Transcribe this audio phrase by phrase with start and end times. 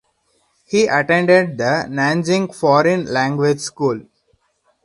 [0.65, 4.01] He attended the Nanjing Foreign Language School.